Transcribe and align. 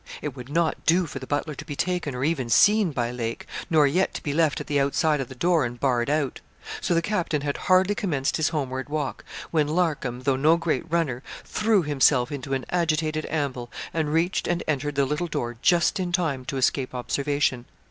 It 0.19 0.35
would 0.35 0.49
not 0.49 0.83
do 0.87 1.05
for 1.05 1.19
the 1.19 1.27
butler 1.27 1.53
to 1.53 1.63
be 1.63 1.75
taken 1.75 2.15
or 2.15 2.23
even 2.23 2.49
seen 2.49 2.89
by 2.89 3.11
Lake, 3.11 3.45
nor 3.69 3.85
yet 3.85 4.15
to 4.15 4.23
be 4.23 4.33
left 4.33 4.59
at 4.59 4.65
the 4.65 4.79
outside 4.79 5.21
of 5.21 5.29
the 5.29 5.35
door 5.35 5.63
and 5.63 5.79
barred 5.79 6.09
out. 6.09 6.41
So 6.81 6.95
the 6.95 7.03
captain 7.03 7.41
had 7.41 7.57
hardly 7.69 7.93
commenced 7.93 8.37
his 8.37 8.49
homeward 8.49 8.89
walk, 8.89 9.23
when 9.51 9.67
Larcom, 9.67 10.21
though 10.21 10.35
no 10.37 10.57
great 10.57 10.89
runner, 10.91 11.21
threw 11.43 11.83
himself 11.83 12.31
into 12.31 12.55
an 12.55 12.65
agitated 12.71 13.27
amble, 13.27 13.69
and 13.93 14.11
reached 14.11 14.47
and 14.47 14.63
entered 14.67 14.95
the 14.95 15.05
little 15.05 15.27
door 15.27 15.57
just 15.61 15.99
in 15.99 16.11
time 16.11 16.45
to 16.45 16.57
escape 16.57 16.95
observation. 16.95 17.65